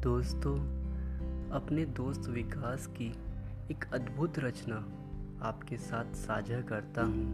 [0.00, 0.56] दोस्तों,
[1.50, 3.14] अपने दोस्त विकास की
[3.70, 4.76] एक अद्भुत रचना
[5.42, 7.24] आपके साथ साझा करता हूँ।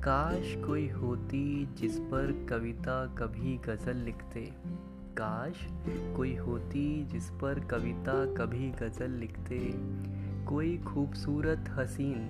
[0.00, 4.52] काश कोई होती जिस पर कविता कभी गज़ल लिखते।
[5.18, 5.54] काश
[6.16, 9.72] कोई होती जिस पर कविता कभी गज़ल लिखते।
[10.44, 12.28] कोई खूबसूरत हसीन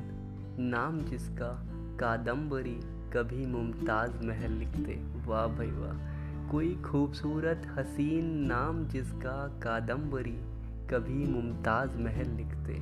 [0.61, 1.67] नाम जिसका
[2.01, 2.81] कादम्बरी
[3.13, 6.16] कभी मुमताज़ महल लिखते। वाह भाई वाह।
[6.51, 10.39] कोई खूबसूरत हसीन नाम जिसका कादम्बरी
[10.87, 12.79] कभी मुमताज़ महल लिखते।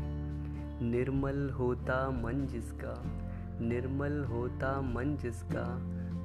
[0.85, 3.03] निर्मल होता मन जिसका,
[3.61, 5.79] निर्मल होता मन जिसका,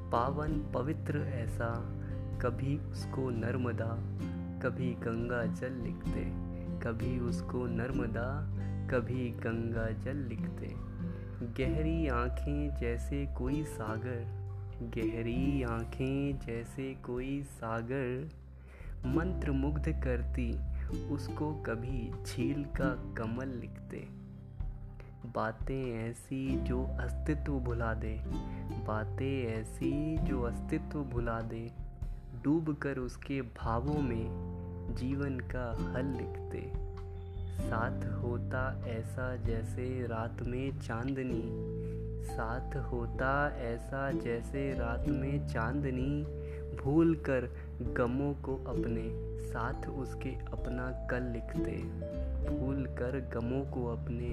[0.09, 1.99] पावन पवित्र ऐसा
[2.41, 4.19] कभी उसको नर्मदा,
[4.63, 8.55] कभी गंगा जल लिखते। कभी उसको नर्मदा,
[8.87, 10.75] कभी गंगा जल लिखते।
[11.41, 14.38] गहरी आँखें जैसे कोई सागर
[14.81, 18.29] गहरी आँखें जैसे कोई सागर
[19.05, 20.51] मंत्र मुग्ध करती,
[21.07, 24.07] उसको कभी झील का कमल लिखते।
[25.25, 28.21] बातें ऐसी जो अस्तित्व भुला दे,
[28.87, 31.71] बातें ऐसी जो अस्तित्व भुला दे
[32.43, 34.25] डूब कर उसके भावों में
[34.95, 36.71] जीवन का हल लिखते।
[37.59, 41.69] साथ होता ऐसा जैसे रात में चांदनी
[42.29, 46.23] साथ होता ऐसा जैसे रात में चांदनी
[46.77, 47.49] भूल कर
[47.93, 51.77] गमों को अपने साथ उसके अपना कल लिखते।
[52.49, 54.29] भूल कर गमों को अपने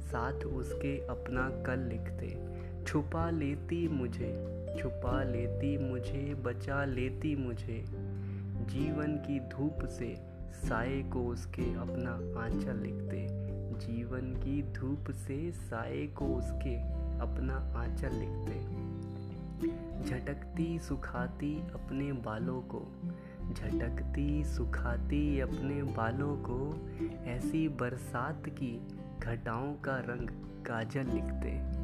[0.00, 4.30] साथ उसके अपना कल लिखते। छुपा लेती मुझे,
[4.80, 7.84] छुपा लेती मुझे, बचा लेती मुझे।
[8.70, 10.16] जीवन की धूप से
[10.52, 13.26] साए को उसके अपना आंचल लिखते।
[13.80, 16.99] जीवन की धूप से साए को उसके
[17.76, 18.60] आंचल लिखते
[20.00, 22.80] झटकती सुखाती अपने बालों को,
[23.54, 26.58] झटकती सुखाती अपने बालों को,
[27.30, 28.88] ऐसी बरसात की
[29.20, 30.28] घटाओं का रंग
[30.64, 31.80] काजल लिखते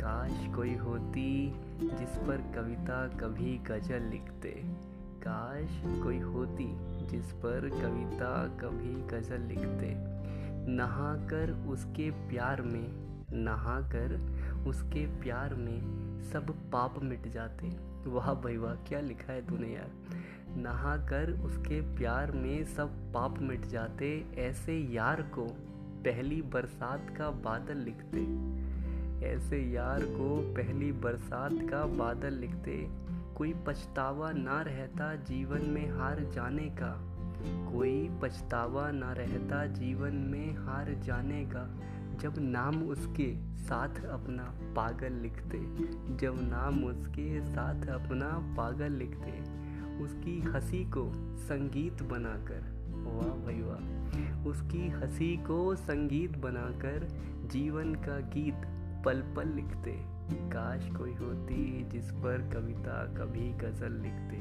[0.00, 1.52] काश कोई होती
[1.82, 4.50] जिस पर कविता कभी गज़ल लिखते
[5.22, 6.66] काश कोई होती
[7.06, 9.94] जिस पर कविता कभी गज़ल लिखते
[10.70, 12.86] नहाकर उसके प्यार में,
[13.44, 14.16] नहाकर
[14.68, 15.80] उसके प्यार में
[16.22, 17.66] सब पाप मिट जाते।
[18.10, 19.90] वाह भाई, वाह, क्या लिखा है तूने यार।
[20.56, 25.46] नहा कर उसके प्यार में सब पाप मिट जाते, ऐसे यार को
[26.04, 28.18] पहली बरसात का बादल लिखते।
[29.26, 32.88] ऐसे यार को पहली बरसात का बादल लिखते।
[33.36, 37.14] कोई पछतावा ना रहता जीवन में हार जाने का।
[37.72, 41.78] कोई पछतावा ना रहता जीवन में हार जाने का।
[42.18, 45.58] जब नाम उसके साथ अपना पागल लिखते,
[46.16, 49.40] जब नाम उसके साथ अपना पागल लिखते,
[50.04, 57.08] उसकी हँसी को संगीत बनाकर, वाह भाई वाह, उसकी हँसी को संगीत बनाकर
[57.52, 58.66] जीवन का गीत
[59.04, 64.36] पल पल लिखते। काश कोई होती जिस पर कविता कभी गज़ल लिखते।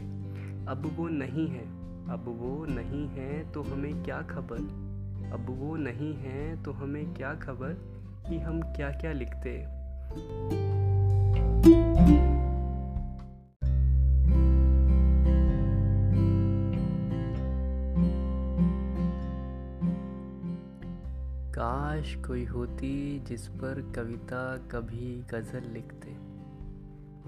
[0.71, 1.65] अब वो नहीं है,
[2.09, 4.87] अब वो नहीं है तो हमें क्या खबर?
[5.33, 7.73] अब वो नहीं है तो हमें क्या खबर
[8.29, 9.63] कि हम क्या क्या लिखते
[21.53, 26.11] काश कोई होती जिस पर कविता कभी गज़ल लिखते।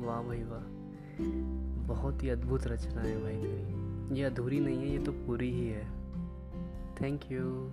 [0.06, 0.66] वाह भाई वाह।
[1.88, 5.68] बहुत ही अद्भुत रचना है भाई तेरी ये अधूरी नहीं है, ये तो पूरी ही
[5.68, 5.88] है।
[7.00, 7.72] Thank you.